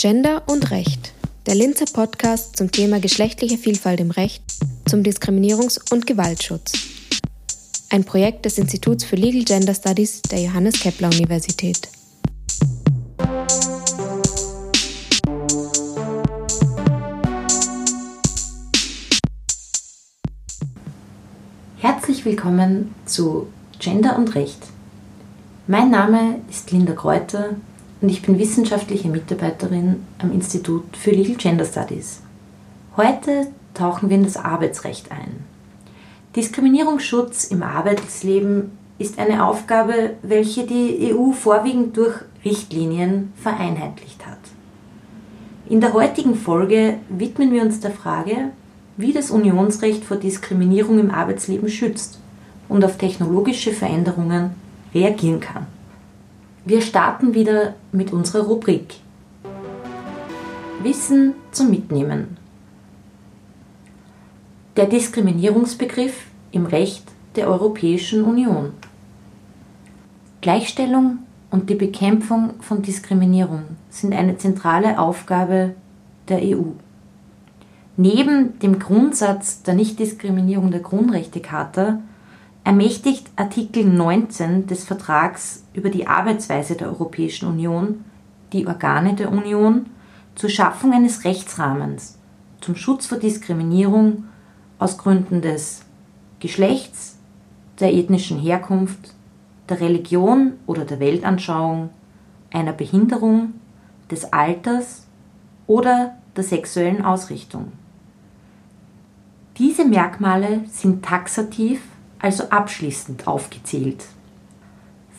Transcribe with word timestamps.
Gender 0.00 0.44
und 0.46 0.70
Recht, 0.70 1.12
der 1.44 1.54
Linzer 1.54 1.84
Podcast 1.84 2.56
zum 2.56 2.72
Thema 2.72 3.00
geschlechtliche 3.00 3.58
Vielfalt 3.58 4.00
im 4.00 4.10
Recht, 4.10 4.42
zum 4.88 5.02
Diskriminierungs- 5.02 5.92
und 5.92 6.06
Gewaltschutz. 6.06 6.72
Ein 7.90 8.04
Projekt 8.04 8.46
des 8.46 8.56
Instituts 8.56 9.04
für 9.04 9.16
Legal 9.16 9.44
Gender 9.44 9.74
Studies 9.74 10.22
der 10.22 10.40
Johannes 10.40 10.80
Kepler 10.80 11.08
Universität. 11.08 11.90
Herzlich 21.76 22.24
willkommen 22.24 22.94
zu 23.04 23.48
Gender 23.78 24.16
und 24.16 24.34
Recht. 24.34 24.62
Mein 25.66 25.90
Name 25.90 26.40
ist 26.48 26.70
Linda 26.70 26.94
Kräuter 26.94 27.56
und 28.00 28.08
ich 28.08 28.22
bin 28.22 28.38
wissenschaftliche 28.38 29.08
Mitarbeiterin 29.08 30.04
am 30.18 30.32
Institut 30.32 30.96
für 30.96 31.10
Legal 31.10 31.36
Gender 31.36 31.64
Studies. 31.64 32.20
Heute 32.96 33.48
tauchen 33.74 34.08
wir 34.08 34.16
in 34.16 34.24
das 34.24 34.36
Arbeitsrecht 34.36 35.12
ein. 35.12 35.44
Diskriminierungsschutz 36.34 37.44
im 37.44 37.62
Arbeitsleben 37.62 38.72
ist 38.98 39.18
eine 39.18 39.44
Aufgabe, 39.44 40.14
welche 40.22 40.66
die 40.66 41.12
EU 41.12 41.32
vorwiegend 41.32 41.96
durch 41.96 42.14
Richtlinien 42.44 43.32
vereinheitlicht 43.36 44.26
hat. 44.26 44.38
In 45.68 45.80
der 45.80 45.92
heutigen 45.92 46.34
Folge 46.34 46.98
widmen 47.08 47.52
wir 47.52 47.62
uns 47.62 47.80
der 47.80 47.90
Frage, 47.90 48.50
wie 48.96 49.12
das 49.12 49.30
Unionsrecht 49.30 50.04
vor 50.04 50.16
Diskriminierung 50.16 50.98
im 50.98 51.10
Arbeitsleben 51.10 51.68
schützt 51.68 52.18
und 52.68 52.84
auf 52.84 52.98
technologische 52.98 53.72
Veränderungen 53.72 54.50
reagieren 54.94 55.40
kann. 55.40 55.66
Wir 56.66 56.82
starten 56.82 57.32
wieder 57.32 57.74
mit 57.90 58.12
unserer 58.12 58.44
Rubrik 58.44 58.96
Wissen 60.82 61.32
zum 61.52 61.70
Mitnehmen. 61.70 62.36
Der 64.76 64.84
Diskriminierungsbegriff 64.84 66.26
im 66.52 66.66
Recht 66.66 67.04
der 67.36 67.48
Europäischen 67.48 68.24
Union. 68.24 68.72
Gleichstellung 70.42 71.20
und 71.50 71.70
die 71.70 71.74
Bekämpfung 71.74 72.50
von 72.60 72.82
Diskriminierung 72.82 73.62
sind 73.88 74.14
eine 74.14 74.36
zentrale 74.36 74.98
Aufgabe 74.98 75.74
der 76.28 76.42
EU. 76.42 76.72
Neben 77.96 78.58
dem 78.58 78.78
Grundsatz 78.78 79.62
der 79.62 79.72
Nichtdiskriminierung 79.72 80.70
der 80.70 80.80
Grundrechtecharta 80.80 82.00
ermächtigt 82.64 83.30
Artikel 83.36 83.84
19 83.84 84.66
des 84.66 84.84
Vertrags 84.84 85.64
über 85.72 85.90
die 85.90 86.06
Arbeitsweise 86.06 86.76
der 86.76 86.88
Europäischen 86.88 87.48
Union 87.48 88.04
die 88.52 88.66
Organe 88.66 89.14
der 89.14 89.30
Union 89.30 89.86
zur 90.34 90.50
Schaffung 90.50 90.92
eines 90.92 91.24
Rechtsrahmens 91.24 92.18
zum 92.60 92.76
Schutz 92.76 93.06
vor 93.06 93.18
Diskriminierung 93.18 94.24
aus 94.78 94.98
Gründen 94.98 95.40
des 95.40 95.82
Geschlechts, 96.40 97.18
der 97.78 97.94
ethnischen 97.94 98.38
Herkunft, 98.38 99.14
der 99.68 99.80
Religion 99.80 100.54
oder 100.66 100.84
der 100.84 101.00
Weltanschauung, 101.00 101.90
einer 102.52 102.72
Behinderung, 102.72 103.54
des 104.10 104.32
Alters 104.32 105.06
oder 105.66 106.16
der 106.36 106.44
sexuellen 106.44 107.04
Ausrichtung. 107.04 107.72
Diese 109.56 109.84
Merkmale 109.84 110.62
sind 110.68 111.04
taxativ 111.04 111.82
also 112.20 112.44
abschließend 112.50 113.26
aufgezählt. 113.26 114.04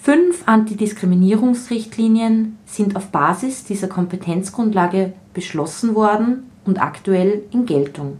Fünf 0.02 0.48
Antidiskriminierungsrichtlinien 0.48 2.58
sind 2.66 2.96
auf 2.96 3.10
Basis 3.10 3.66
dieser 3.66 3.88
Kompetenzgrundlage 3.88 5.14
beschlossen 5.34 5.96
worden 5.96 6.50
und 6.66 6.82
aktuell 6.82 7.44
in 7.52 7.66
Geltung. 7.66 8.18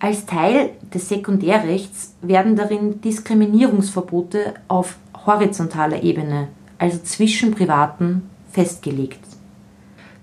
Als 0.00 0.26
Teil 0.26 0.70
des 0.92 1.08
Sekundärrechts 1.08 2.14
werden 2.22 2.56
darin 2.56 3.00
Diskriminierungsverbote 3.00 4.54
auf 4.66 4.96
horizontaler 5.26 6.02
Ebene, 6.02 6.48
also 6.78 6.98
zwischen 6.98 7.52
Privaten, 7.52 8.28
festgelegt. 8.50 9.20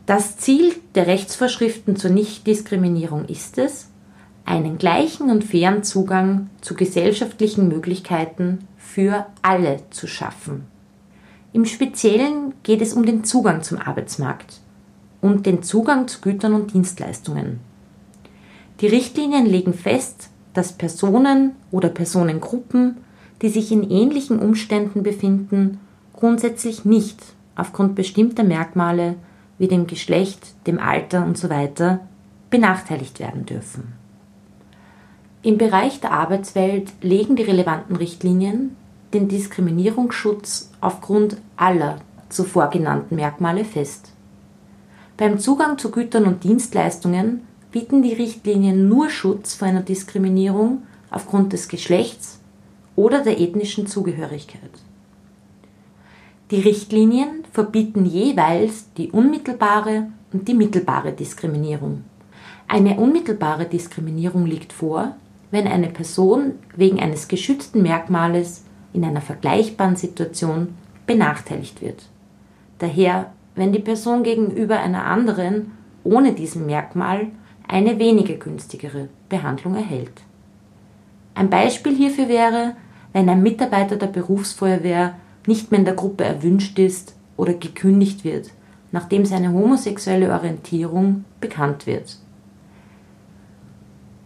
Das 0.06 0.36
Ziel 0.36 0.76
der 0.96 1.08
Rechtsvorschriften 1.08 1.96
zur 1.96 2.12
Nichtdiskriminierung 2.12 3.24
ist 3.26 3.58
es, 3.58 3.88
einen 4.50 4.80
gleichen 4.80 5.30
und 5.30 5.44
fairen 5.44 5.84
Zugang 5.84 6.50
zu 6.62 6.74
gesellschaftlichen 6.74 7.68
Möglichkeiten 7.68 8.68
für 8.78 9.28
alle 9.44 9.82
zu 9.92 10.08
schaffen. 10.08 10.66
Im 11.54 11.66
Speziellen 11.66 12.54
geht 12.64 12.82
es 12.82 12.94
um 12.94 13.06
den 13.06 13.24
Zugang 13.24 13.62
zum 13.62 13.78
Arbeitsmarkt 13.78 14.60
und 15.22 15.46
den 15.46 15.62
Zugang 15.62 16.08
zu 16.08 16.22
Gütern 16.22 16.54
und 16.54 16.74
Dienstleistungen. 16.74 17.60
Die 18.82 18.88
Richtlinien 18.88 19.46
legen 19.46 19.74
fest, 19.74 20.30
dass 20.56 20.74
Personen 20.74 21.52
oder 21.70 21.90
Personengruppen, 21.90 22.98
die 23.44 23.50
sich 23.50 23.72
in 23.72 23.90
ähnlichen 23.90 24.40
Umständen 24.40 25.04
befinden, 25.04 25.80
grundsätzlich 26.14 26.86
nicht 26.86 27.22
aufgrund 27.56 27.94
bestimmter 27.94 28.44
Merkmale 28.44 29.16
wie 29.60 29.68
dem 29.68 29.86
Geschlecht, 29.86 30.56
dem 30.66 30.80
Alter 30.80 31.28
usw. 31.28 31.70
So 31.78 32.00
benachteiligt 32.50 33.20
werden 33.20 33.46
dürfen. 33.46 34.00
Im 35.42 35.58
Bereich 35.58 36.02
der 36.02 36.12
Arbeitswelt 36.12 36.92
legen 37.02 37.38
die 37.38 37.44
relevanten 37.44 37.96
Richtlinien 37.96 38.76
den 39.14 39.30
Diskriminierungsschutz 39.30 40.70
aufgrund 40.82 41.38
aller 41.56 42.00
zuvor 42.28 42.70
genannten 42.70 43.16
Merkmale 43.16 43.64
fest. 43.64 44.12
Beim 45.16 45.40
Zugang 45.40 45.78
zu 45.78 45.92
Gütern 45.92 46.26
und 46.26 46.44
Dienstleistungen 46.44 47.42
bieten 47.72 48.04
die 48.04 48.14
Richtlinien 48.14 48.90
nur 48.90 49.10
Schutz 49.10 49.56
vor 49.56 49.70
einer 49.70 49.82
Diskriminierung 49.82 50.84
aufgrund 51.10 51.54
des 51.54 51.70
Geschlechts 51.70 52.40
oder 52.98 53.24
der 53.24 53.40
ethnischen 53.40 53.88
Zugehörigkeit. 53.88 54.72
Die 56.52 56.60
Richtlinien 56.60 57.46
verbieten 57.54 58.06
jeweils 58.06 58.92
die 58.98 59.10
unmittelbare 59.12 60.08
und 60.34 60.50
die 60.50 60.54
mittelbare 60.54 61.14
Diskriminierung. 61.14 62.04
Eine 62.68 62.98
unmittelbare 62.98 63.66
Diskriminierung 63.66 64.46
liegt 64.46 64.74
vor, 64.74 65.16
wenn 65.52 65.68
eine 65.68 65.88
Person 65.88 66.54
wegen 66.76 67.00
eines 67.00 67.28
geschützten 67.28 67.82
Merkmales 67.82 68.64
in 68.94 69.04
einer 69.04 69.22
vergleichbaren 69.22 69.96
Situation 69.96 70.76
benachteiligt 71.06 71.82
wird. 71.82 72.10
Daher, 72.80 73.32
wenn 73.56 73.72
die 73.72 73.80
Person 73.80 74.24
gegenüber 74.24 74.80
einer 74.80 75.06
anderen 75.06 75.72
ohne 76.04 76.34
diesem 76.34 76.66
Merkmal 76.66 77.28
eine 77.68 78.00
weniger 78.00 78.36
günstigere 78.36 79.10
Behandlung 79.28 79.76
erhält. 79.76 80.22
Ein 81.36 81.50
Beispiel 81.50 81.96
hierfür 81.96 82.28
wäre, 82.28 82.76
wenn 83.14 83.30
ein 83.30 83.44
Mitarbeiter 83.44 83.96
der 83.96 84.08
Berufsfeuerwehr 84.08 85.16
nicht 85.46 85.72
mehr 85.72 85.80
in 85.80 85.86
der 85.86 85.96
Gruppe 85.96 86.24
erwünscht 86.24 86.78
ist 86.80 87.16
oder 87.38 87.54
gekündigt 87.54 88.24
wird, 88.24 88.52
nachdem 88.92 89.26
seine 89.26 89.52
homosexuelle 89.52 90.32
Orientierung 90.32 91.26
bekannt 91.40 91.86
wird. 91.86 92.18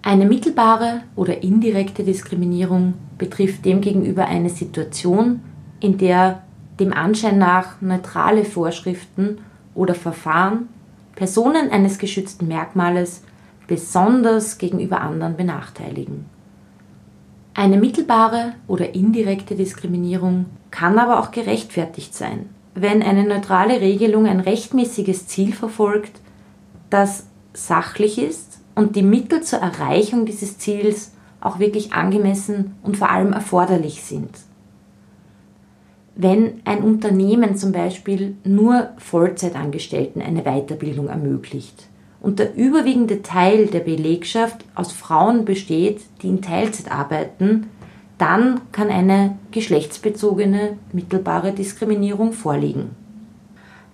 Eine 0.06 0.25
mittelbare 0.25 1.03
oder 1.16 1.44
indirekte 1.44 2.03
Diskriminierung 2.03 2.96
betrifft 3.18 3.64
demgegenüber 3.64 4.25
eine 4.25 4.50
Situation, 4.50 5.40
in 5.80 5.97
der 5.97 6.44
dem 6.78 6.91
Anschein 6.91 7.38
nach 7.38 7.81
neutrale 7.81 8.44
Vorschriften 8.44 9.38
oder 9.74 9.96
Verfahren 9.96 10.68
Personen 11.16 11.69
eines 11.69 12.00
geschützten 12.00 12.50
Merkmales 12.50 13.24
besonders 13.68 14.58
gegenüber 14.58 15.00
anderen 15.00 15.38
benachteiligen. 15.38 16.25
Eine 17.53 17.78
mittelbare 17.78 18.56
oder 18.68 18.94
indirekte 18.96 19.56
Diskriminierung 19.56 20.47
kann 20.69 21.00
aber 21.00 21.19
auch 21.19 21.31
gerechtfertigt 21.31 22.13
sein, 22.13 22.50
wenn 22.75 23.02
eine 23.02 23.24
neutrale 23.24 23.80
Regelung 23.80 24.25
ein 24.25 24.42
rechtmäßiges 24.42 25.28
Ziel 25.28 25.54
verfolgt, 25.54 26.19
das 26.89 27.28
sachlich 27.54 28.18
ist 28.18 28.53
und 28.75 28.96
die 28.96 29.04
Mittel 29.04 29.42
zur 29.42 29.60
Erreichung 29.60 30.25
dieses 30.25 30.58
Ziels 30.58 31.12
auch 31.42 31.60
wirklich 31.60 31.94
angemessen 31.94 32.75
und 32.84 32.98
vor 32.98 33.10
allem 33.10 33.34
erforderlich 33.34 34.02
sind. 34.04 34.30
Wenn 36.16 36.62
ein 36.64 36.84
Unternehmen 36.84 37.56
zum 37.56 37.72
Beispiel 37.72 38.36
nur 38.44 38.90
Vollzeitangestellten 38.98 40.22
eine 40.22 40.44
Weiterbildung 40.44 41.08
ermöglicht 41.08 41.88
und 42.22 42.40
der 42.40 42.56
überwiegende 42.56 43.24
Teil 43.24 43.66
der 43.66 43.80
Belegschaft 43.80 44.64
aus 44.76 44.92
Frauen 44.92 45.44
besteht, 45.44 46.02
die 46.22 46.30
in 46.30 46.42
Teilzeit 46.42 46.92
arbeiten, 46.92 47.68
dann 48.19 48.62
kann 48.72 48.90
eine 48.90 49.38
geschlechtsbezogene 49.52 50.78
mittelbare 50.94 51.52
Diskriminierung 51.52 52.31
vorliegen. 52.31 52.92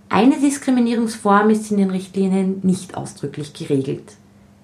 Eine 0.10 0.38
Diskriminierungsform 0.38 1.50
ist 1.52 1.72
in 1.72 1.78
den 1.78 1.90
Richtlinien 1.90 2.60
nicht 2.64 2.98
ausdrücklich 2.98 3.54
geregelt 3.54 4.18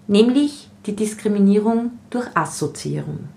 nämlich 0.08 0.70
die 0.86 0.96
Diskriminierung 0.96 1.92
durch 2.10 2.28
Assoziierung. 2.36 3.30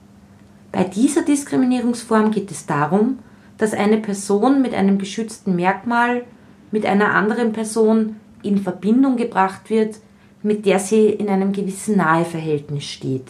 Bei 0.73 0.85
dieser 0.85 1.23
Diskriminierungsform 1.23 2.31
geht 2.31 2.51
es 2.51 2.67
darum, 2.67 3.19
dass 3.57 3.73
eine 3.73 3.99
Person 3.99 4.63
mit 4.63 4.75
einem 4.75 4.99
geschützten 4.99 5.57
Merkmal 5.57 6.25
mit 6.71 6.87
einer 6.87 7.15
anderen 7.15 7.53
Person 7.53 8.17
in 8.43 8.59
Verbindung 8.59 9.17
gebracht 9.17 9.71
wird, 9.71 9.97
mit 10.43 10.67
der 10.67 10.79
sie 10.79 11.09
in 11.09 11.29
einem 11.29 11.53
gewissen 11.53 11.97
Naheverhältnis 11.97 12.85
steht. 12.85 13.27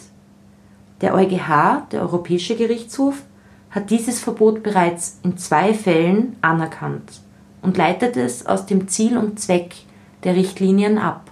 Der 1.01 1.15
EuGH, 1.15 1.87
der 1.91 2.01
Europäische 2.01 2.55
Gerichtshof, 2.55 3.23
hat 3.71 3.89
dieses 3.89 4.19
Verbot 4.19 4.63
bereits 4.63 5.19
in 5.23 5.37
zwei 5.37 5.73
Fällen 5.73 6.35
anerkannt 6.41 7.21
und 7.61 7.77
leitet 7.77 8.17
es 8.17 8.45
aus 8.45 8.65
dem 8.65 8.87
Ziel 8.87 9.17
und 9.17 9.39
Zweck 9.39 9.75
der 10.23 10.35
Richtlinien 10.35 10.97
ab. 10.97 11.28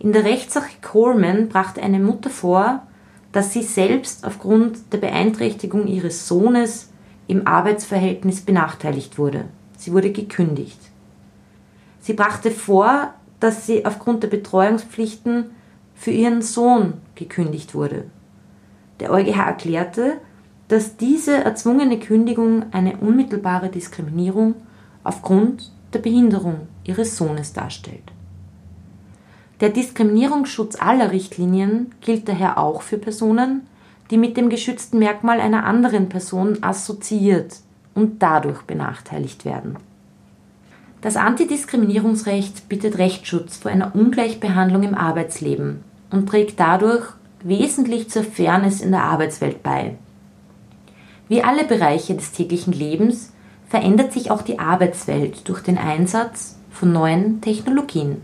In 0.00 0.12
der 0.12 0.24
Rechtssache 0.24 0.76
Coleman 0.80 1.48
brachte 1.48 1.82
eine 1.82 1.98
Mutter 1.98 2.30
vor, 2.30 2.82
dass 3.32 3.52
sie 3.52 3.62
selbst 3.62 4.24
aufgrund 4.24 4.92
der 4.92 4.98
Beeinträchtigung 4.98 5.86
ihres 5.86 6.28
Sohnes 6.28 6.90
im 7.26 7.46
Arbeitsverhältnis 7.46 8.40
benachteiligt 8.40 9.18
wurde. 9.18 9.46
Sie 9.76 9.92
wurde 9.92 10.12
gekündigt. 10.12 10.78
Sie 12.00 12.14
brachte 12.14 12.50
vor, 12.50 13.12
dass 13.40 13.66
sie 13.66 13.84
aufgrund 13.84 14.22
der 14.22 14.28
Betreuungspflichten 14.28 15.50
für 15.94 16.10
ihren 16.12 16.42
Sohn 16.42 16.94
gekündigt 17.16 17.74
wurde. 17.74 18.04
Der 19.00 19.10
EuGH 19.12 19.36
erklärte, 19.36 20.18
dass 20.68 20.96
diese 20.96 21.44
erzwungene 21.44 21.98
Kündigung 21.98 22.66
eine 22.72 22.98
unmittelbare 22.98 23.68
Diskriminierung 23.68 24.54
aufgrund 25.02 25.72
der 25.92 25.98
Behinderung 25.98 26.68
ihres 26.84 27.16
Sohnes 27.16 27.52
darstellt. 27.52 28.12
Der 29.60 29.70
Diskriminierungsschutz 29.70 30.80
aller 30.80 31.10
Richtlinien 31.10 31.92
gilt 32.00 32.28
daher 32.28 32.58
auch 32.58 32.82
für 32.82 32.98
Personen, 32.98 33.66
die 34.10 34.16
mit 34.16 34.36
dem 34.36 34.50
geschützten 34.50 34.98
Merkmal 34.98 35.40
einer 35.40 35.64
anderen 35.64 36.08
Person 36.08 36.58
assoziiert 36.62 37.56
und 37.94 38.22
dadurch 38.22 38.62
benachteiligt 38.62 39.44
werden. 39.44 39.76
Das 41.00 41.16
Antidiskriminierungsrecht 41.16 42.68
bietet 42.68 42.98
Rechtsschutz 42.98 43.58
vor 43.58 43.70
einer 43.70 43.94
Ungleichbehandlung 43.94 44.82
im 44.82 44.94
Arbeitsleben 44.94 45.82
und 46.10 46.28
trägt 46.28 46.58
dadurch 46.58 47.06
wesentlich 47.42 48.10
zur 48.10 48.24
Fairness 48.24 48.80
in 48.80 48.90
der 48.90 49.04
Arbeitswelt 49.04 49.62
bei. 49.62 49.96
Wie 51.28 51.42
alle 51.42 51.64
Bereiche 51.64 52.14
des 52.14 52.32
täglichen 52.32 52.72
Lebens 52.72 53.32
verändert 53.68 54.12
sich 54.12 54.30
auch 54.30 54.42
die 54.42 54.58
Arbeitswelt 54.58 55.48
durch 55.48 55.62
den 55.62 55.78
Einsatz 55.78 56.56
von 56.70 56.92
neuen 56.92 57.40
Technologien. 57.40 58.22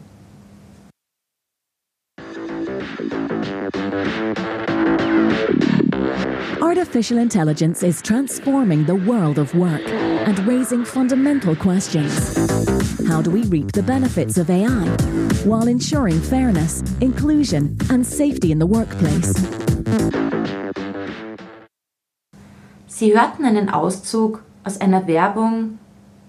Artificial 6.94 7.18
intelligence 7.18 7.82
is 7.82 8.00
transforming 8.00 8.84
the 8.84 8.94
world 8.94 9.36
of 9.36 9.52
work 9.56 9.82
and 10.28 10.38
raising 10.46 10.84
fundamental 10.84 11.56
questions. 11.56 12.36
How 13.08 13.20
do 13.20 13.32
we 13.32 13.42
reap 13.46 13.72
the 13.72 13.82
benefits 13.82 14.38
of 14.38 14.48
AI 14.48 14.86
while 15.44 15.66
ensuring 15.66 16.20
fairness, 16.20 16.84
inclusion, 17.00 17.76
and 17.90 18.06
safety 18.06 18.52
in 18.52 18.60
the 18.60 18.66
workplace? 18.66 19.34
Sie 22.86 23.12
hörten 23.12 23.44
einen 23.44 23.70
Auszug 23.70 24.44
aus 24.62 24.80
einer 24.80 25.08
Werbung 25.08 25.80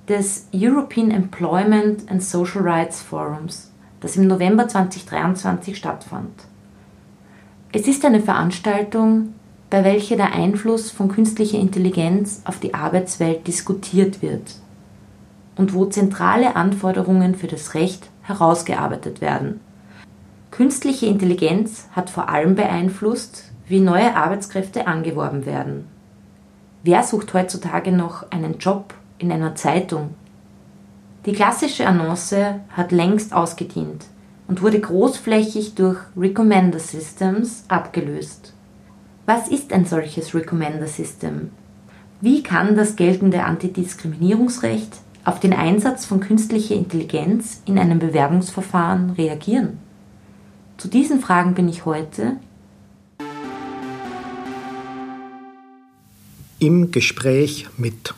des 0.08 0.48
European 0.52 1.12
Employment 1.12 2.10
and 2.10 2.24
Social 2.24 2.64
Rights 2.64 3.04
Forums, 3.04 3.72
das 4.00 4.18
im 4.18 4.26
November 4.26 4.68
2023 4.68 5.78
stattfand. 5.78 6.48
Es 7.72 7.88
ist 7.88 8.04
eine 8.04 8.20
Veranstaltung, 8.20 9.36
bei 9.70 9.84
welcher 9.84 10.16
der 10.16 10.34
Einfluss 10.34 10.92
von 10.92 11.10
künstlicher 11.10 11.60
Intelligenz 11.60 12.42
auf 12.46 12.60
die 12.60 12.74
Arbeitswelt 12.74 13.48
diskutiert 13.48 14.22
wird 14.22 14.56
und 15.56 15.74
wo 15.74 15.86
zentrale 15.86 16.56
Anforderungen 16.56 17.36
für 17.36 17.48
das 17.48 17.74
Recht 17.74 18.10
herausgearbeitet 18.24 19.22
werden. 19.22 19.60
Künstliche 20.52 21.08
Intelligenz 21.08 21.88
hat 21.92 22.10
vor 22.10 22.30
allem 22.30 22.56
beeinflusst, 22.56 23.52
wie 23.68 23.80
neue 23.80 24.16
Arbeitskräfte 24.16 24.88
angeworben 24.88 25.46
werden. 25.46 25.88
Wer 26.84 27.04
sucht 27.04 27.34
heutzutage 27.34 27.92
noch 27.92 28.32
einen 28.32 28.58
Job 28.60 28.94
in 29.18 29.32
einer 29.32 29.56
Zeitung? 29.56 30.14
Die 31.26 31.34
klassische 31.34 31.88
Annonce 31.88 32.60
hat 32.70 32.92
längst 32.92 33.34
ausgedient 33.34 34.06
und 34.48 34.62
wurde 34.62 34.80
großflächig 34.80 35.74
durch 35.74 35.98
Recommender 36.16 36.80
Systems 36.80 37.66
abgelöst. 37.68 38.55
Was 39.27 39.48
ist 39.48 39.74
ein 39.74 39.86
solches 39.86 40.36
Recommender 40.36 40.86
System? 40.86 41.50
Wie 42.22 42.44
kann 42.44 42.75
das 42.75 42.95
geltende 42.95 43.44
Antidiskriminierungsrecht 43.44 44.98
auf 45.24 45.39
den 45.39 45.54
Einsatz 45.54 46.06
von 46.06 46.19
künstlicher 46.19 46.75
Intelligenz 46.75 47.62
in 47.66 47.80
einem 47.80 47.98
Bewerbungsverfahren 47.98 49.12
reagieren? 49.12 49.80
Zu 50.77 50.89
diesen 50.89 51.22
Fragen 51.22 51.56
bin 51.56 51.68
ich 51.68 51.86
heute 51.86 52.38
im 56.60 56.92
Gespräch 56.92 57.68
mit 57.78 58.13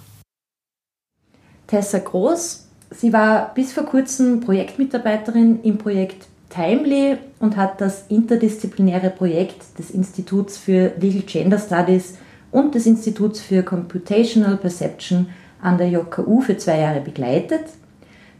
Tessa 1.68 2.00
Groß. 2.00 2.68
Sie 2.92 3.14
war 3.14 3.54
bis 3.54 3.72
vor 3.72 3.84
kurzem 3.84 4.42
Projektmitarbeiterin 4.42 5.62
im 5.64 5.78
Projekt 5.78 6.28
Timely 6.50 7.18
und 7.40 7.58
hat 7.58 7.82
das 7.82 8.06
interdisziplinäre 8.08 9.10
Projekt 9.10 9.78
des 9.78 9.92
Instituts 9.92 10.58
für 10.58 10.94
Legal 11.00 11.24
Gender 11.24 11.60
Studies 11.60 12.18
und 12.52 12.76
des 12.76 12.86
Instituts 12.86 13.42
für 13.42 13.64
Computational 13.64 14.58
Perception 14.58 15.30
an 15.62 15.78
der 15.78 15.90
JKU 15.90 16.42
für 16.42 16.58
zwei 16.58 16.80
Jahre 16.80 17.02
begleitet. 17.02 17.64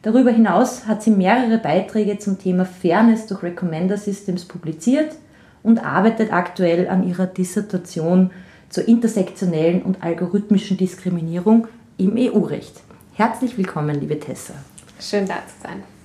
Darüber 0.04 0.32
hinaus 0.32 0.88
hat 0.88 1.04
sie 1.04 1.12
mehrere 1.12 1.58
Beiträge 1.58 2.18
zum 2.18 2.40
Thema 2.40 2.66
Fairness 2.66 3.28
durch 3.28 3.44
Recommender 3.44 3.98
Systems 3.98 4.46
publiziert 4.46 5.16
und 5.64 5.84
arbeitet 5.84 6.32
aktuell 6.32 6.88
an 6.88 7.06
ihrer 7.08 7.26
Dissertation 7.26 8.32
zur 8.70 8.88
intersektionellen 8.88 9.82
und 9.82 10.04
algorithmischen 10.04 10.78
Diskriminierung 10.78 11.68
im 11.98 12.16
EU-Recht. 12.18 12.82
Herzlich 13.16 13.58
willkommen, 13.58 14.00
liebe 14.00 14.20
Tessa. 14.20 14.54
Schön 15.00 15.26
da 15.26 15.36
zu 15.36 15.64
sein. 15.64 15.97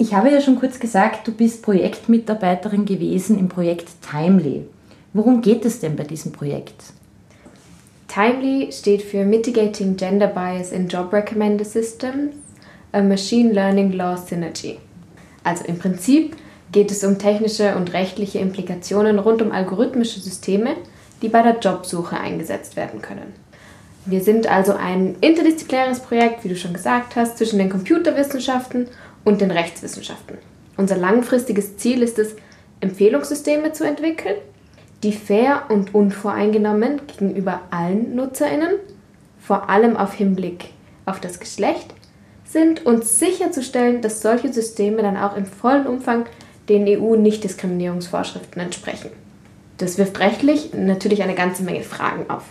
Ich 0.00 0.14
habe 0.14 0.30
ja 0.30 0.40
schon 0.40 0.60
kurz 0.60 0.78
gesagt, 0.78 1.26
du 1.26 1.32
bist 1.32 1.60
Projektmitarbeiterin 1.60 2.84
gewesen 2.84 3.36
im 3.36 3.48
Projekt 3.48 3.88
Timely. 4.08 4.64
Worum 5.12 5.42
geht 5.42 5.64
es 5.64 5.80
denn 5.80 5.96
bei 5.96 6.04
diesem 6.04 6.30
Projekt? 6.30 6.84
Timely 8.06 8.70
steht 8.70 9.02
für 9.02 9.24
Mitigating 9.24 9.96
Gender 9.96 10.28
Bias 10.28 10.70
in 10.70 10.86
Job 10.86 11.12
Recommender 11.12 11.64
Systems, 11.64 12.36
a 12.92 13.02
Machine 13.02 13.52
Learning 13.52 13.90
Law 13.90 14.16
Synergy. 14.16 14.78
Also 15.42 15.64
im 15.64 15.80
Prinzip 15.80 16.36
geht 16.70 16.92
es 16.92 17.02
um 17.02 17.18
technische 17.18 17.74
und 17.74 17.92
rechtliche 17.92 18.38
Implikationen 18.38 19.18
rund 19.18 19.42
um 19.42 19.50
algorithmische 19.50 20.20
Systeme, 20.20 20.76
die 21.22 21.28
bei 21.28 21.42
der 21.42 21.58
Jobsuche 21.58 22.20
eingesetzt 22.20 22.76
werden 22.76 23.02
können. 23.02 23.34
Wir 24.06 24.22
sind 24.22 24.46
also 24.46 24.74
ein 24.74 25.16
interdisziplinäres 25.20 26.00
Projekt, 26.00 26.44
wie 26.44 26.48
du 26.48 26.56
schon 26.56 26.72
gesagt 26.72 27.16
hast, 27.16 27.36
zwischen 27.36 27.58
den 27.58 27.68
Computerwissenschaften 27.68 28.86
und 29.24 29.40
den 29.40 29.50
Rechtswissenschaften. 29.50 30.38
Unser 30.76 30.96
langfristiges 30.96 31.76
Ziel 31.76 32.02
ist 32.02 32.18
es, 32.18 32.36
Empfehlungssysteme 32.80 33.72
zu 33.72 33.84
entwickeln, 33.84 34.36
die 35.02 35.12
fair 35.12 35.64
und 35.68 35.94
unvoreingenommen 35.94 37.00
gegenüber 37.06 37.60
allen 37.70 38.14
Nutzerinnen, 38.14 38.74
vor 39.40 39.68
allem 39.68 39.96
auf 39.96 40.14
Hinblick 40.14 40.70
auf 41.06 41.20
das 41.20 41.40
Geschlecht, 41.40 41.94
sind 42.44 42.86
und 42.86 43.04
sicherzustellen, 43.04 44.00
dass 44.00 44.22
solche 44.22 44.52
Systeme 44.52 45.02
dann 45.02 45.16
auch 45.16 45.36
im 45.36 45.46
vollen 45.46 45.86
Umfang 45.86 46.26
den 46.68 46.86
EU-Nichtdiskriminierungsvorschriften 46.86 48.60
entsprechen. 48.60 49.10
Das 49.78 49.98
wirft 49.98 50.18
rechtlich 50.18 50.74
natürlich 50.74 51.22
eine 51.22 51.34
ganze 51.34 51.62
Menge 51.62 51.82
Fragen 51.82 52.28
auf. 52.28 52.44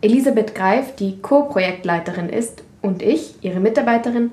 Elisabeth 0.00 0.54
Greif, 0.54 0.96
die 0.96 1.18
Co-Projektleiterin 1.20 2.28
ist, 2.28 2.62
und 2.82 3.02
ich, 3.02 3.36
ihre 3.40 3.60
Mitarbeiterin, 3.60 4.32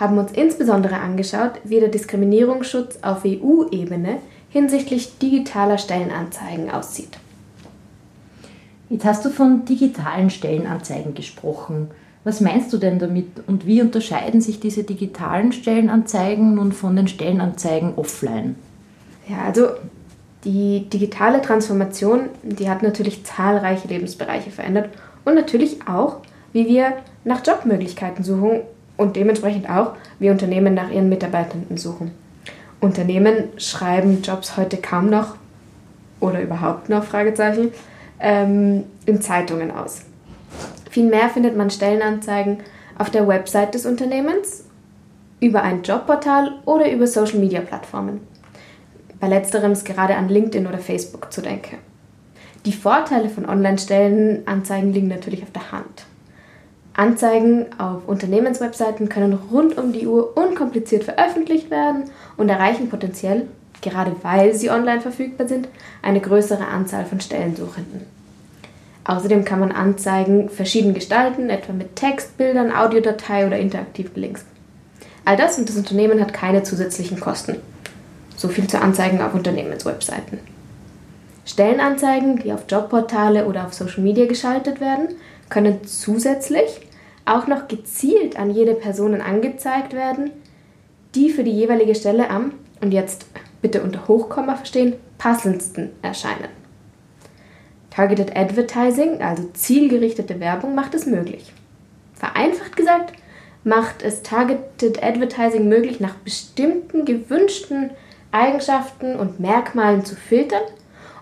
haben 0.00 0.16
uns 0.16 0.32
insbesondere 0.32 0.96
angeschaut, 0.96 1.52
wie 1.62 1.78
der 1.78 1.90
Diskriminierungsschutz 1.90 3.00
auf 3.02 3.24
EU-Ebene 3.26 4.16
hinsichtlich 4.48 5.18
digitaler 5.18 5.76
Stellenanzeigen 5.76 6.70
aussieht. 6.70 7.18
Jetzt 8.88 9.04
hast 9.04 9.24
du 9.24 9.28
von 9.30 9.66
digitalen 9.66 10.30
Stellenanzeigen 10.30 11.14
gesprochen. 11.14 11.90
Was 12.24 12.40
meinst 12.40 12.72
du 12.72 12.78
denn 12.78 12.98
damit 12.98 13.26
und 13.46 13.66
wie 13.66 13.82
unterscheiden 13.82 14.40
sich 14.40 14.58
diese 14.58 14.82
digitalen 14.82 15.52
Stellenanzeigen 15.52 16.54
nun 16.54 16.72
von 16.72 16.96
den 16.96 17.06
Stellenanzeigen 17.06 17.94
offline? 17.94 18.56
Ja, 19.28 19.44
also 19.44 19.68
die 20.44 20.88
digitale 20.88 21.42
Transformation, 21.42 22.30
die 22.42 22.68
hat 22.68 22.82
natürlich 22.82 23.24
zahlreiche 23.24 23.88
Lebensbereiche 23.88 24.50
verändert 24.50 24.88
und 25.24 25.34
natürlich 25.34 25.86
auch, 25.86 26.16
wie 26.52 26.66
wir 26.66 26.94
nach 27.24 27.46
Jobmöglichkeiten 27.46 28.24
suchen 28.24 28.62
und 29.00 29.16
dementsprechend 29.16 29.68
auch, 29.68 29.94
wie 30.18 30.30
Unternehmen 30.30 30.74
nach 30.74 30.90
ihren 30.90 31.08
Mitarbeitenden 31.08 31.78
suchen. 31.78 32.12
Unternehmen 32.80 33.44
schreiben 33.56 34.20
Jobs 34.22 34.56
heute 34.58 34.76
kaum 34.76 35.08
noch 35.08 35.36
oder 36.20 36.42
überhaupt 36.42 36.90
noch 36.90 37.04
Fragezeichen 37.04 37.72
ähm, 38.20 38.84
in 39.06 39.22
Zeitungen 39.22 39.70
aus. 39.70 40.02
Vielmehr 40.90 41.30
findet 41.30 41.56
man 41.56 41.70
Stellenanzeigen 41.70 42.58
auf 42.98 43.08
der 43.08 43.26
Website 43.26 43.74
des 43.74 43.86
Unternehmens 43.86 44.64
über 45.40 45.62
ein 45.62 45.82
Jobportal 45.82 46.58
oder 46.66 46.92
über 46.92 47.06
Social-Media-Plattformen. 47.06 48.20
Bei 49.18 49.28
letzterem 49.28 49.72
ist 49.72 49.86
gerade 49.86 50.16
an 50.16 50.28
LinkedIn 50.28 50.66
oder 50.66 50.78
Facebook 50.78 51.32
zu 51.32 51.40
denken. 51.40 51.78
Die 52.66 52.72
Vorteile 52.72 53.30
von 53.30 53.48
Online-Stellenanzeigen 53.48 54.92
liegen 54.92 55.08
natürlich 55.08 55.42
auf 55.42 55.52
der 55.52 55.72
Hand. 55.72 56.04
Anzeigen 57.00 57.64
auf 57.78 58.06
Unternehmenswebseiten 58.06 59.08
können 59.08 59.32
rund 59.50 59.78
um 59.78 59.94
die 59.94 60.06
Uhr 60.06 60.36
unkompliziert 60.36 61.02
veröffentlicht 61.02 61.70
werden 61.70 62.04
und 62.36 62.50
erreichen 62.50 62.90
potenziell, 62.90 63.46
gerade 63.80 64.14
weil 64.20 64.54
sie 64.54 64.68
online 64.68 65.00
verfügbar 65.00 65.48
sind, 65.48 65.66
eine 66.02 66.20
größere 66.20 66.66
Anzahl 66.66 67.06
von 67.06 67.18
Stellensuchenden. 67.18 68.02
Außerdem 69.04 69.46
kann 69.46 69.60
man 69.60 69.72
Anzeigen 69.72 70.50
verschieden 70.50 70.92
gestalten, 70.92 71.48
etwa 71.48 71.72
mit 71.72 71.96
Text, 71.96 72.36
Bildern, 72.36 72.70
Audiodatei 72.70 73.46
oder 73.46 73.58
interaktiven 73.58 74.20
Links. 74.20 74.44
All 75.24 75.38
das 75.38 75.58
und 75.58 75.70
das 75.70 75.78
Unternehmen 75.78 76.20
hat 76.20 76.34
keine 76.34 76.64
zusätzlichen 76.64 77.18
Kosten. 77.18 77.56
So 78.36 78.48
viel 78.48 78.66
zu 78.66 78.78
Anzeigen 78.78 79.22
auf 79.22 79.32
Unternehmenswebseiten. 79.32 80.38
Stellenanzeigen, 81.46 82.40
die 82.40 82.52
auf 82.52 82.64
Jobportale 82.68 83.46
oder 83.46 83.64
auf 83.64 83.72
Social 83.72 84.02
Media 84.02 84.26
geschaltet 84.26 84.82
werden, 84.82 85.08
können 85.48 85.82
zusätzlich 85.86 86.89
auch 87.30 87.46
noch 87.46 87.68
gezielt 87.68 88.38
an 88.38 88.50
jede 88.50 88.74
Person 88.74 89.20
angezeigt 89.20 89.92
werden, 89.94 90.30
die 91.14 91.30
für 91.30 91.44
die 91.44 91.52
jeweilige 91.52 91.94
Stelle 91.94 92.30
am, 92.30 92.52
und 92.80 92.92
jetzt 92.92 93.26
bitte 93.60 93.82
unter 93.82 94.08
Hochkomma 94.08 94.56
verstehen, 94.56 94.94
passendsten 95.18 95.90
erscheinen. 96.02 96.48
Targeted 97.90 98.36
Advertising, 98.36 99.20
also 99.20 99.44
zielgerichtete 99.52 100.40
Werbung, 100.40 100.74
macht 100.74 100.94
es 100.94 101.06
möglich. 101.06 101.52
Vereinfacht 102.14 102.76
gesagt, 102.76 103.12
macht 103.64 104.02
es 104.02 104.22
Targeted 104.22 105.02
Advertising 105.02 105.68
möglich, 105.68 106.00
nach 106.00 106.14
bestimmten 106.14 107.04
gewünschten 107.04 107.90
Eigenschaften 108.32 109.16
und 109.16 109.40
Merkmalen 109.40 110.04
zu 110.04 110.16
filtern 110.16 110.62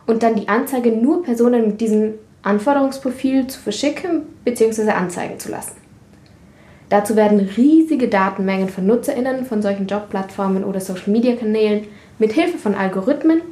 und 0.07 0.23
dann 0.23 0.37
die 0.37 0.49
Anzeige 0.49 0.93
nur 0.93 1.25
Personen 1.25 1.67
mit 1.67 1.81
diesem 1.81 2.15
Anforderungsprofil 2.43 3.47
zu 3.49 3.59
verschicken 3.59 4.23
bzw. 4.45 4.91
anzeigen 4.91 5.39
zu 5.39 5.51
lassen. 5.51 5.78
Dazu 6.89 7.17
werden 7.17 7.41
riesige 7.41 8.09
Datenmengen 8.09 8.69
von 8.69 8.87
NutzerInnen 8.87 9.45
von 9.45 9.61
solchen 9.61 9.87
Jobplattformen 9.87 10.65
oder 10.65 10.81
Social-Media-Kanälen 10.81 11.87
mit 12.19 12.33
Hilfe 12.33 12.59
von 12.59 12.75
Algorithmen 12.75 13.43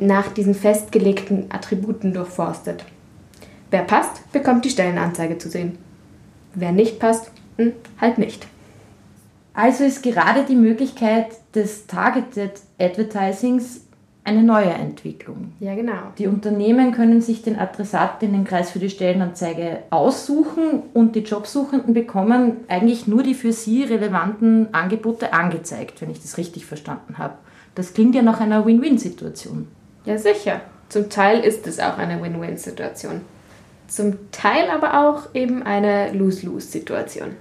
nach 0.00 0.28
diesen 0.28 0.54
festgelegten 0.54 1.46
Attributen 1.50 2.14
durchforstet. 2.14 2.84
Wer 3.70 3.82
passt, 3.82 4.30
bekommt 4.32 4.64
die 4.64 4.70
Stellenanzeige 4.70 5.36
zu 5.36 5.48
sehen. 5.48 5.78
Wer 6.54 6.72
nicht 6.72 7.00
passt, 7.00 7.30
halt 8.00 8.18
nicht. 8.18 8.46
Also 9.52 9.84
ist 9.84 10.02
gerade 10.02 10.44
die 10.44 10.56
Möglichkeit 10.56 11.26
des 11.54 11.86
Targeted 11.86 12.52
Advertisings 12.78 13.82
eine 14.24 14.42
neue 14.42 14.70
Entwicklung. 14.70 15.52
Ja, 15.60 15.74
genau. 15.74 16.12
Die 16.16 16.26
Unternehmen 16.26 16.92
können 16.92 17.20
sich 17.20 17.42
den 17.42 17.58
Adressatinnenkreis 17.58 18.70
für 18.70 18.78
die 18.78 18.88
Stellenanzeige 18.88 19.80
aussuchen 19.90 20.82
und 20.94 21.14
die 21.14 21.20
Jobsuchenden 21.20 21.92
bekommen 21.92 22.56
eigentlich 22.68 23.06
nur 23.06 23.22
die 23.22 23.34
für 23.34 23.52
sie 23.52 23.84
relevanten 23.84 24.72
Angebote 24.72 25.34
angezeigt, 25.34 26.00
wenn 26.00 26.10
ich 26.10 26.22
das 26.22 26.38
richtig 26.38 26.64
verstanden 26.64 27.18
habe. 27.18 27.34
Das 27.74 27.92
klingt 27.92 28.14
ja 28.14 28.22
nach 28.22 28.40
einer 28.40 28.64
Win-Win-Situation. 28.64 29.68
Ja, 30.06 30.16
sicher. 30.16 30.62
Zum 30.88 31.10
Teil 31.10 31.40
ist 31.40 31.66
es 31.66 31.78
auch 31.78 31.98
eine 31.98 32.22
Win-Win-Situation. 32.22 33.20
Zum 33.88 34.30
Teil 34.30 34.70
aber 34.70 35.06
auch 35.06 35.34
eben 35.34 35.62
eine 35.62 36.12
Lose-Lose-Situation. 36.12 37.32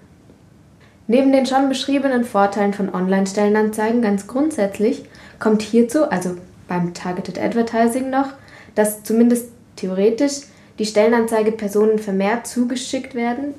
Neben 1.07 1.31
den 1.31 1.45
schon 1.45 1.69
beschriebenen 1.69 2.25
Vorteilen 2.25 2.73
von 2.73 2.93
Online-Stellenanzeigen 2.93 4.01
ganz 4.01 4.27
grundsätzlich 4.27 5.05
kommt 5.39 5.61
hierzu, 5.61 6.09
also 6.09 6.35
beim 6.67 6.93
Targeted 6.93 7.39
Advertising 7.39 8.09
noch, 8.09 8.29
dass 8.75 9.03
zumindest 9.03 9.49
theoretisch 9.75 10.41
die 10.79 10.85
Stellenanzeige 10.85 11.51
Personen 11.51 11.99
vermehrt 11.99 12.47
zugeschickt 12.47 13.15
werden, 13.15 13.53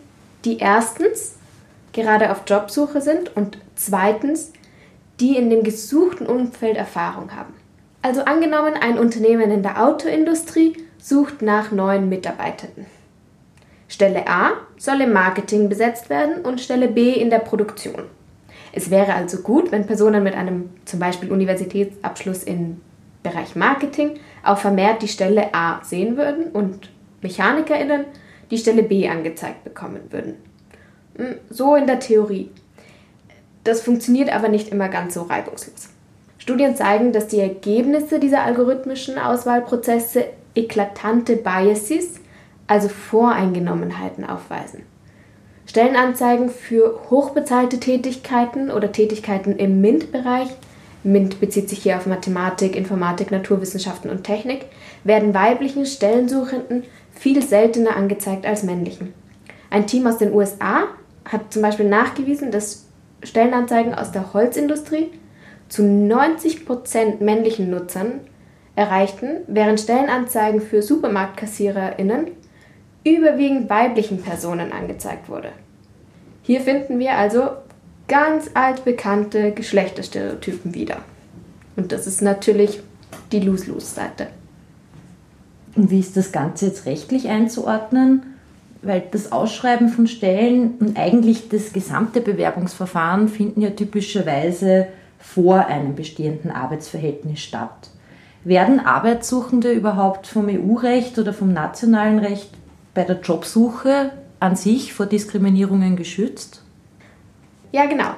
die 0.44 0.58
erstens 0.58 1.34
gerade 1.92 2.30
auf 2.30 2.42
Jobsuche 2.46 3.00
sind 3.00 3.36
und 3.36 3.58
zweitens 3.76 4.52
die 5.20 5.36
in 5.36 5.48
dem 5.48 5.62
gesuchten 5.62 6.26
Umfeld 6.26 6.76
Erfahrung 6.76 7.34
haben. 7.36 7.54
Also 8.02 8.22
angenommen, 8.24 8.74
ein 8.74 8.98
Unternehmen 8.98 9.50
in 9.50 9.62
der 9.62 9.82
Autoindustrie 9.82 10.76
sucht 10.98 11.40
nach 11.40 11.70
neuen 11.70 12.08
Mitarbeitenden. 12.08 12.86
Stelle 13.88 14.26
A 14.26 14.52
soll 14.76 15.02
im 15.02 15.12
Marketing 15.12 15.68
besetzt 15.68 16.10
werden 16.10 16.42
und 16.42 16.60
Stelle 16.60 16.88
B 16.88 17.12
in 17.12 17.30
der 17.30 17.38
Produktion. 17.38 18.02
Es 18.72 18.90
wäre 18.90 19.14
also 19.14 19.38
gut, 19.38 19.70
wenn 19.70 19.86
Personen 19.86 20.24
mit 20.24 20.34
einem 20.34 20.70
zum 20.84 20.98
Beispiel 20.98 21.30
Universitätsabschluss 21.30 22.42
im 22.42 22.80
Bereich 23.24 23.56
Marketing 23.56 24.20
auch 24.44 24.58
vermehrt 24.58 25.02
die 25.02 25.08
Stelle 25.08 25.52
A 25.52 25.82
sehen 25.82 26.16
würden 26.16 26.52
und 26.52 26.90
MechanikerInnen 27.22 28.04
die 28.52 28.58
Stelle 28.58 28.84
B 28.84 29.08
angezeigt 29.08 29.64
bekommen 29.64 30.02
würden. 30.10 30.34
Hm, 31.16 31.36
so 31.50 31.74
in 31.74 31.88
der 31.88 31.98
Theorie. 31.98 32.50
Das 33.64 33.80
funktioniert 33.80 34.32
aber 34.32 34.48
nicht 34.48 34.68
immer 34.68 34.88
ganz 34.88 35.14
so 35.14 35.22
reibungslos. 35.22 35.88
Studien 36.38 36.76
zeigen, 36.76 37.12
dass 37.12 37.26
die 37.26 37.40
Ergebnisse 37.40 38.20
dieser 38.20 38.42
algorithmischen 38.42 39.18
Auswahlprozesse 39.18 40.26
eklatante 40.54 41.36
Biases, 41.36 42.20
also 42.66 42.88
Voreingenommenheiten, 42.88 44.24
aufweisen. 44.24 44.82
Stellenanzeigen 45.66 46.50
für 46.50 47.00
hochbezahlte 47.08 47.80
Tätigkeiten 47.80 48.70
oder 48.70 48.92
Tätigkeiten 48.92 49.56
im 49.56 49.80
MINT-Bereich, 49.80 50.50
MINT 51.04 51.38
bezieht 51.38 51.68
sich 51.68 51.82
hier 51.82 51.96
auf 51.96 52.06
Mathematik, 52.06 52.74
Informatik, 52.74 53.30
Naturwissenschaften 53.30 54.10
und 54.10 54.24
Technik, 54.24 54.66
werden 55.04 55.34
weiblichen 55.34 55.86
Stellensuchenden 55.86 56.84
viel 57.12 57.42
seltener 57.42 57.96
angezeigt 57.96 58.46
als 58.46 58.62
männlichen. 58.62 59.12
Ein 59.70 59.86
Team 59.86 60.06
aus 60.06 60.18
den 60.18 60.32
USA 60.32 60.84
hat 61.24 61.52
zum 61.52 61.62
Beispiel 61.62 61.88
nachgewiesen, 61.88 62.50
dass 62.50 62.86
Stellenanzeigen 63.22 63.94
aus 63.94 64.12
der 64.12 64.32
Holzindustrie 64.32 65.10
zu 65.68 65.82
90% 65.82 67.22
männlichen 67.22 67.70
Nutzern 67.70 68.20
erreichten, 68.76 69.38
während 69.46 69.80
Stellenanzeigen 69.80 70.60
für 70.60 70.82
SupermarktkassiererInnen 70.82 72.28
überwiegend 73.04 73.70
weiblichen 73.70 74.22
Personen 74.22 74.72
angezeigt 74.72 75.28
wurde. 75.28 75.52
Hier 76.42 76.60
finden 76.60 76.98
wir 76.98 77.12
also 77.12 77.48
ganz 78.08 78.50
altbekannte 78.54 79.52
Geschlechterstereotypen 79.52 80.74
wieder. 80.74 80.98
Und 81.76 81.92
das 81.92 82.06
ist 82.06 82.22
natürlich 82.22 82.80
die 83.32 83.40
Lose-Lose-Seite. 83.40 84.28
Und 85.74 85.90
wie 85.90 86.00
ist 86.00 86.16
das 86.16 86.30
Ganze 86.30 86.66
jetzt 86.66 86.86
rechtlich 86.86 87.28
einzuordnen? 87.28 88.34
weil 88.84 89.02
das 89.10 89.32
Ausschreiben 89.32 89.88
von 89.88 90.06
Stellen 90.06 90.74
und 90.78 90.98
eigentlich 90.98 91.48
das 91.48 91.72
gesamte 91.72 92.20
Bewerbungsverfahren 92.20 93.28
finden 93.28 93.60
ja 93.60 93.70
typischerweise 93.70 94.88
vor 95.18 95.66
einem 95.66 95.94
bestehenden 95.94 96.50
Arbeitsverhältnis 96.50 97.40
statt. 97.40 97.90
Werden 98.44 98.78
Arbeitssuchende 98.78 99.72
überhaupt 99.72 100.26
vom 100.26 100.48
EU-Recht 100.48 101.18
oder 101.18 101.32
vom 101.32 101.52
nationalen 101.52 102.18
Recht 102.18 102.50
bei 102.92 103.04
der 103.04 103.20
Jobsuche 103.20 104.10
an 104.38 104.54
sich 104.54 104.92
vor 104.92 105.06
Diskriminierungen 105.06 105.96
geschützt? 105.96 106.62
Ja, 107.74 107.86
genau. 107.86 108.10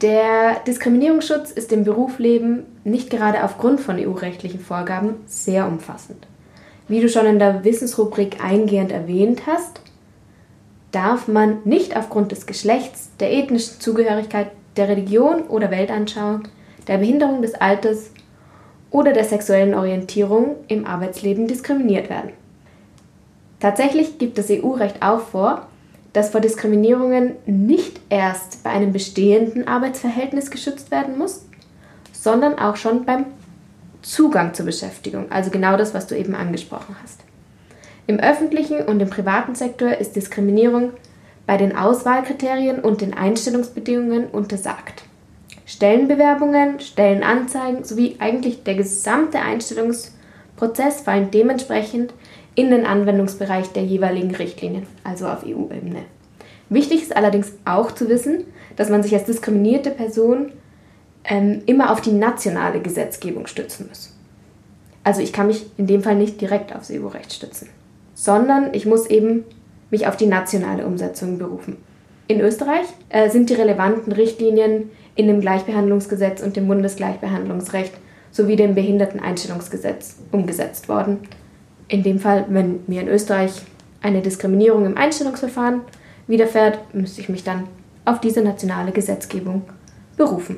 Der 0.00 0.60
Diskriminierungsschutz 0.64 1.50
ist 1.50 1.72
im 1.72 1.82
Berufsleben 1.82 2.62
nicht 2.84 3.10
gerade 3.10 3.42
aufgrund 3.42 3.80
von 3.80 3.98
EU-rechtlichen 3.98 4.60
Vorgaben 4.60 5.16
sehr 5.26 5.66
umfassend. 5.66 6.28
Wie 6.86 7.00
du 7.00 7.08
schon 7.08 7.26
in 7.26 7.40
der 7.40 7.64
Wissensrubrik 7.64 8.36
eingehend 8.40 8.92
erwähnt 8.92 9.48
hast, 9.48 9.80
darf 10.92 11.26
man 11.26 11.62
nicht 11.64 11.96
aufgrund 11.96 12.30
des 12.30 12.46
Geschlechts, 12.46 13.10
der 13.18 13.32
ethnischen 13.32 13.80
Zugehörigkeit, 13.80 14.52
der 14.76 14.88
Religion 14.88 15.48
oder 15.48 15.72
Weltanschauung, 15.72 16.44
der 16.86 16.98
Behinderung 16.98 17.42
des 17.42 17.56
Alters 17.56 18.12
oder 18.92 19.12
der 19.12 19.24
sexuellen 19.24 19.74
Orientierung 19.74 20.54
im 20.68 20.86
Arbeitsleben 20.86 21.48
diskriminiert 21.48 22.08
werden. 22.08 22.30
Tatsächlich 23.58 24.16
gibt 24.18 24.38
das 24.38 24.48
EU-Recht 24.48 25.02
auch 25.02 25.22
vor, 25.22 25.66
dass 26.14 26.30
vor 26.30 26.40
Diskriminierungen 26.40 27.32
nicht 27.44 28.00
erst 28.08 28.62
bei 28.64 28.70
einem 28.70 28.92
bestehenden 28.92 29.68
Arbeitsverhältnis 29.68 30.50
geschützt 30.50 30.90
werden 30.90 31.18
muss, 31.18 31.44
sondern 32.12 32.58
auch 32.58 32.76
schon 32.76 33.04
beim 33.04 33.26
Zugang 34.00 34.54
zur 34.54 34.66
Beschäftigung, 34.66 35.30
also 35.30 35.50
genau 35.50 35.76
das, 35.76 35.92
was 35.92 36.06
du 36.06 36.16
eben 36.16 36.34
angesprochen 36.34 36.96
hast. 37.02 37.20
Im 38.06 38.20
öffentlichen 38.20 38.82
und 38.82 39.00
im 39.00 39.10
privaten 39.10 39.54
Sektor 39.54 39.92
ist 39.92 40.14
Diskriminierung 40.14 40.92
bei 41.46 41.56
den 41.56 41.76
Auswahlkriterien 41.76 42.80
und 42.80 43.00
den 43.00 43.14
Einstellungsbedingungen 43.14 44.26
untersagt. 44.26 45.04
Stellenbewerbungen, 45.66 46.80
Stellenanzeigen 46.80 47.84
sowie 47.84 48.16
eigentlich 48.18 48.62
der 48.62 48.74
gesamte 48.74 49.40
Einstellungsprozess 49.40 51.00
fallen 51.00 51.30
dementsprechend 51.30 52.12
in 52.54 52.70
den 52.70 52.86
Anwendungsbereich 52.86 53.72
der 53.72 53.84
jeweiligen 53.84 54.34
Richtlinien, 54.34 54.86
also 55.02 55.26
auf 55.26 55.44
EU-Ebene. 55.44 56.02
Wichtig 56.68 57.02
ist 57.02 57.16
allerdings 57.16 57.52
auch 57.64 57.92
zu 57.92 58.08
wissen, 58.08 58.44
dass 58.76 58.90
man 58.90 59.02
sich 59.02 59.14
als 59.14 59.24
diskriminierte 59.24 59.90
Person 59.90 60.52
ähm, 61.24 61.62
immer 61.66 61.92
auf 61.92 62.00
die 62.00 62.12
nationale 62.12 62.80
Gesetzgebung 62.80 63.46
stützen 63.46 63.86
muss. 63.88 64.14
Also 65.02 65.20
ich 65.20 65.32
kann 65.32 65.48
mich 65.48 65.66
in 65.76 65.86
dem 65.86 66.02
Fall 66.02 66.16
nicht 66.16 66.40
direkt 66.40 66.74
aufs 66.74 66.90
EU-Recht 66.90 67.32
stützen, 67.32 67.68
sondern 68.14 68.72
ich 68.72 68.86
muss 68.86 69.06
eben 69.06 69.44
mich 69.90 70.06
auf 70.06 70.16
die 70.16 70.26
nationale 70.26 70.86
Umsetzung 70.86 71.38
berufen. 71.38 71.76
In 72.26 72.40
Österreich 72.40 72.86
äh, 73.10 73.28
sind 73.28 73.50
die 73.50 73.54
relevanten 73.54 74.12
Richtlinien 74.12 74.90
in 75.14 75.26
dem 75.26 75.40
Gleichbehandlungsgesetz 75.40 76.42
und 76.42 76.56
dem 76.56 76.66
Bundesgleichbehandlungsrecht 76.66 77.92
sowie 78.30 78.56
dem 78.56 78.74
Behinderteneinstellungsgesetz 78.74 80.16
umgesetzt 80.32 80.88
worden. 80.88 81.20
In 81.88 82.02
dem 82.02 82.18
Fall, 82.18 82.46
wenn 82.48 82.80
mir 82.86 83.02
in 83.02 83.08
Österreich 83.08 83.62
eine 84.02 84.22
Diskriminierung 84.22 84.86
im 84.86 84.96
Einstellungsverfahren 84.96 85.80
widerfährt, 86.26 86.94
müsste 86.94 87.20
ich 87.20 87.28
mich 87.28 87.44
dann 87.44 87.64
auf 88.04 88.20
diese 88.20 88.42
nationale 88.42 88.92
Gesetzgebung 88.92 89.62
berufen. 90.16 90.56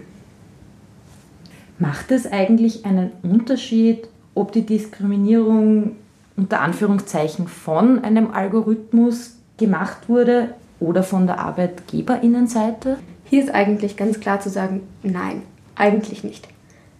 Macht 1.79 2.11
es 2.11 2.31
eigentlich 2.31 2.85
einen 2.85 3.13
Unterschied, 3.23 4.09
ob 4.35 4.53
die 4.53 4.65
Diskriminierung 4.65 5.97
unter 6.37 6.61
Anführungszeichen 6.61 7.49
von 7.49 8.03
einem 8.03 8.31
Algorithmus 8.31 9.37
gemacht 9.59 10.09
wurde 10.09 10.55
oder 10.81 11.03
von 11.03 11.27
der 11.27 11.39
Arbeitgeberinnenseite? 11.39 12.99
Hier 13.25 13.43
ist 13.43 13.55
eigentlich 13.55 13.97
ganz 13.97 14.21
klar 14.21 14.41
zu 14.41 14.49
sagen, 14.49 14.83
nein, 15.03 15.43
eigentlich 15.75 16.25
nicht. 16.25 16.49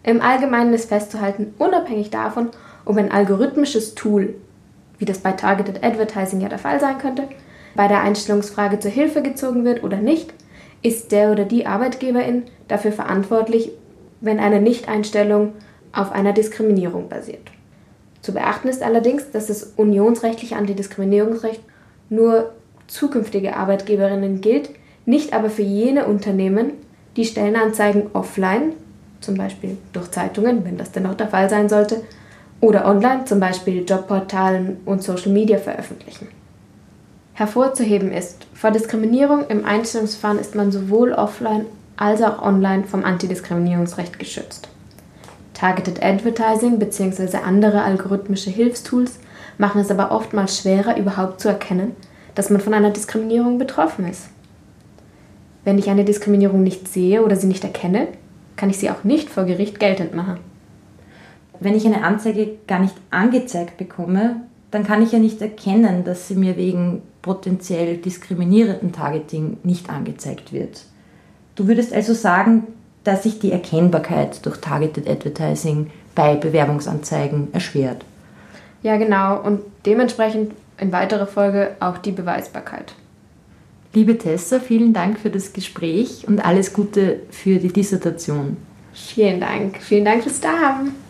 Im 0.03 0.21
Allgemeinen 0.21 0.73
ist 0.73 0.89
festzuhalten, 0.89 1.55
unabhängig 1.59 2.11
davon, 2.11 2.51
ob 2.87 2.97
ein 2.97 3.13
algorithmisches 3.13 3.95
Tool, 3.95 4.35
wie 4.99 5.05
das 5.05 5.19
bei 5.19 5.33
Targeted 5.33 5.85
Advertising 5.85 6.41
ja 6.41 6.49
der 6.49 6.59
Fall 6.59 6.81
sein 6.81 6.97
könnte, 6.97 7.25
bei 7.75 7.89
der 7.89 8.01
Einstellungsfrage 8.01 8.79
zur 8.79 8.91
Hilfe 8.91 9.21
gezogen 9.21 9.65
wird 9.67 9.85
oder 9.85 9.99
nicht, 9.99 10.33
ist 10.83 11.13
der 11.13 11.33
oder 11.33 11.45
die 11.45 11.67
Arbeitgeberin 11.67 12.45
dafür 12.69 12.93
verantwortlich, 12.93 13.73
wenn 14.21 14.39
eine 14.39 14.61
Nichteinstellung 14.61 15.53
auf 15.93 16.13
einer 16.13 16.33
Diskriminierung 16.33 17.09
basiert. 17.09 17.51
Zu 18.23 18.33
beachten 18.33 18.69
ist 18.69 18.83
allerdings, 18.83 19.31
dass 19.31 19.47
das 19.47 19.75
unionsrechtliche 19.77 20.57
Antidiskriminierungsrecht 20.57 21.61
nur 22.09 22.53
zukünftige 22.87 23.57
Arbeitgeberinnen 23.57 24.41
gilt, 24.41 24.71
nicht 25.05 25.33
aber 25.33 25.51
für 25.51 25.63
jene 25.63 26.07
Unternehmen, 26.07 26.73
die 27.17 27.25
Stellenanzeigen 27.25 28.11
offline, 28.13 28.73
zum 29.21 29.37
Beispiel 29.37 29.77
durch 29.93 30.11
Zeitungen, 30.11 30.65
wenn 30.65 30.77
das 30.77 30.93
denn 30.93 31.05
noch 31.05 31.15
der 31.15 31.29
Fall 31.29 31.49
sein 31.49 31.69
sollte, 31.69 32.03
oder 32.67 32.85
online, 32.85 33.25
zum 33.27 33.39
Beispiel 33.39 33.85
Jobportalen 33.89 34.79
und 34.85 35.03
Social 35.03 35.31
Media 35.31 35.59
veröffentlichen. 35.59 36.27
Hervorzuheben 37.35 38.13
ist, 38.13 38.47
vor 38.55 38.73
Diskriminierung 38.73 39.47
im 39.49 39.65
Einstellungsverfahren 39.65 40.41
ist 40.41 40.57
man 40.57 40.73
sowohl 40.73 41.13
offline 41.13 41.67
als 41.97 42.23
auch 42.23 42.43
online 42.43 42.83
vom 42.85 43.05
Antidiskriminierungsrecht 43.05 44.19
geschützt. 44.19 44.69
Targeted 45.55 46.03
Advertising 46.03 46.79
bzw. 46.79 47.39
andere 47.39 47.83
algorithmische 47.83 48.51
Hilfstools 48.51 49.21
machen 49.59 49.81
es 49.81 49.91
aber 49.91 50.11
oftmals 50.11 50.59
schwerer, 50.59 50.99
überhaupt 50.99 51.41
zu 51.41 51.49
erkennen, 51.49 51.95
dass 52.35 52.51
man 52.51 52.61
von 52.61 52.75
einer 52.75 52.91
Diskriminierung 52.91 53.59
betroffen 53.59 54.09
ist. 54.09 54.29
Wenn 55.65 55.79
ich 55.79 55.89
eine 55.89 56.05
Diskriminierung 56.05 56.63
nicht 56.63 56.89
sehe 56.89 57.23
oder 57.23 57.37
sie 57.37 57.47
nicht 57.47 57.65
erkenne, 57.65 58.09
kann 58.57 58.71
ich 58.71 58.79
sie 58.79 58.91
auch 58.91 59.05
nicht 59.05 59.31
vor 59.31 59.45
Gericht 59.45 59.79
geltend 59.79 60.15
machen. 60.15 60.39
Wenn 61.61 61.75
ich 61.75 61.87
eine 61.87 62.05
Anzeige 62.05 62.57
gar 62.67 62.81
nicht 62.81 62.95
angezeigt 63.11 63.77
bekomme, 63.77 64.43
dann 64.71 64.85
kann 64.85 65.03
ich 65.03 65.13
ja 65.13 65.19
nicht 65.19 65.41
erkennen, 65.41 66.05
dass 66.05 66.29
sie 66.29 66.35
mir 66.35 66.57
wegen 66.57 67.03
potenziell 67.23 67.97
diskriminierenden 67.97 68.93
Targeting 68.93 69.59
nicht 69.63 69.91
angezeigt 69.91 70.53
wird. 70.53 70.83
Du 71.55 71.67
würdest 71.67 71.93
also 71.93 72.13
sagen, 72.13 72.65
dass 73.05 73.23
sich 73.23 73.39
die 73.39 73.53
Erkennbarkeit 73.53 74.45
durch 74.45 74.59
Targeted 74.59 75.09
Advertising 75.09 75.91
bei 76.15 76.35
Bewerbungsanzeigen 76.35 77.49
erschwert. 77.53 78.05
Ja, 78.83 78.97
genau. 78.97 79.41
Und 79.41 79.61
dementsprechend 79.85 80.53
in 80.79 80.93
weiterer 80.93 81.27
Folge 81.27 81.77
auch 81.81 81.99
die 81.99 82.13
Beweisbarkeit. 82.13 82.95
Liebe 83.95 84.19
Tessa, 84.19 84.61
vielen 84.61 84.93
Dank 84.93 85.19
für 85.19 85.31
das 85.31 85.53
Gespräch 85.53 86.25
und 86.29 86.45
alles 86.45 86.73
Gute 86.73 87.21
für 87.31 87.59
die 87.59 87.73
Dissertation. 87.73 88.59
Vielen 88.93 89.41
Dank. 89.41 89.79
Vielen 89.81 90.05
Dank 90.05 90.23
fürs 90.23 90.41
Dahaben. 90.41 91.06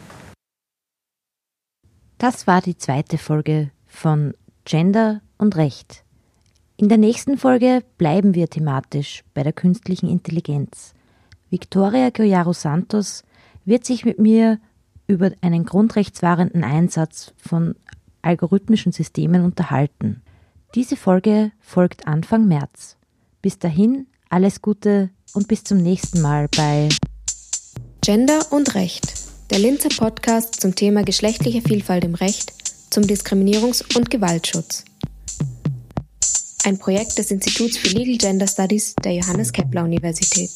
Das 2.18 2.46
war 2.46 2.62
die 2.62 2.79
zweite 2.79 3.18
Folge 3.18 3.70
von 3.87 4.35
Gender 4.64 5.20
und 5.37 5.57
Recht. 5.57 6.02
In 6.79 6.88
der 6.88 6.98
nächsten 6.98 7.37
Folge 7.37 7.83
bleiben 7.98 8.35
wir 8.35 8.48
thematisch 8.48 9.22
bei 9.35 9.42
der 9.42 9.52
künstlichen 9.52 10.09
Intelligenz. 10.09 10.94
Victoria 11.50 12.11
Goyaro 12.11 12.52
Santos 12.52 13.22
wird 13.64 13.85
sich 13.85 14.05
mit 14.05 14.18
mir 14.18 14.59
über 15.07 15.31
einen 15.40 15.64
grundrechtswahrenden 15.64 16.64
Einsatz 16.64 17.33
von 17.37 17.74
algorithmischen 18.22 18.92
Systemen 18.92 19.44
unterhalten. 19.44 20.22
Diese 20.74 20.96
Folge 20.96 21.52
folgt 21.61 22.07
Anfang 22.07 22.48
März. 22.48 22.96
Bis 23.40 23.59
dahin 23.59 24.07
alles 24.29 24.62
Gute 24.62 25.11
und 25.35 25.48
bis 25.48 25.64
zum 25.64 25.79
nächsten 25.79 26.20
Mal 26.20 26.48
bei 26.57 26.88
Gender 28.00 28.40
und 28.50 28.74
Recht, 28.74 29.15
der 29.51 29.59
Linzer 29.59 29.89
Podcast 29.89 30.61
zum 30.61 30.75
Thema 30.75 31.03
geschlechtliche 31.05 31.63
Vielfalt 31.63 32.05
im 32.05 32.15
Recht, 32.15 32.53
zum 32.91 33.05
Diskriminierungs- 33.05 33.97
und 33.97 34.11
Gewaltschutz. 34.11 34.85
Ein 36.65 36.79
Projekt 36.79 37.19
des 37.19 37.31
Instituts 37.31 37.77
für 37.77 37.89
Legal 37.89 38.19
Gender 38.19 38.47
Studies 38.47 38.95
der 39.05 39.15
Johannes 39.15 39.53
Kepler 39.53 39.85
Universität. 39.85 40.51